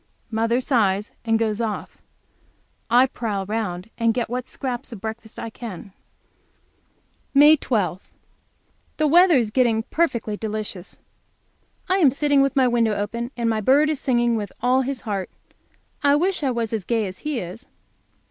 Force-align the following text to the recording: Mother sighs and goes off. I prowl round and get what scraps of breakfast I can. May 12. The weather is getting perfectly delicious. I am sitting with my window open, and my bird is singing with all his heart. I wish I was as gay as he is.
Mother 0.31 0.59
sighs 0.59 1.11
and 1.25 1.37
goes 1.37 1.61
off. 1.61 1.99
I 2.89 3.05
prowl 3.05 3.45
round 3.45 3.91
and 3.99 4.15
get 4.15 4.29
what 4.31 4.47
scraps 4.47 4.91
of 4.91 4.99
breakfast 4.99 5.37
I 5.37 5.51
can. 5.51 5.93
May 7.35 7.55
12. 7.55 8.09
The 8.97 9.05
weather 9.05 9.35
is 9.35 9.51
getting 9.51 9.83
perfectly 9.91 10.35
delicious. 10.35 10.97
I 11.87 11.97
am 11.99 12.09
sitting 12.09 12.41
with 12.41 12.55
my 12.55 12.67
window 12.67 12.95
open, 12.95 13.29
and 13.37 13.47
my 13.47 13.61
bird 13.61 13.91
is 13.91 13.99
singing 13.99 14.35
with 14.35 14.51
all 14.59 14.81
his 14.81 15.01
heart. 15.01 15.29
I 16.01 16.15
wish 16.15 16.41
I 16.41 16.49
was 16.49 16.73
as 16.73 16.83
gay 16.83 17.05
as 17.05 17.19
he 17.19 17.39
is. 17.39 17.67